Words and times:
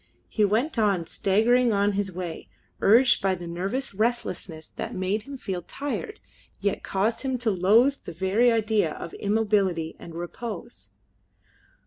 He 0.29 0.43
went 0.43 0.79
on, 0.79 1.05
staggering 1.05 1.71
on 1.71 1.91
his 1.91 2.11
way, 2.11 2.47
urged 2.81 3.21
by 3.21 3.35
the 3.35 3.45
nervous 3.45 3.93
restlessness 3.93 4.67
that 4.69 4.95
made 4.95 5.21
him 5.29 5.37
feel 5.37 5.61
tired 5.61 6.19
yet 6.59 6.81
caused 6.81 7.21
him 7.21 7.37
to 7.37 7.51
loathe 7.51 7.97
the 8.05 8.11
very 8.11 8.51
idea 8.51 8.93
of 8.93 9.13
immobility 9.13 9.95
and 9.99 10.15
repose. 10.15 10.89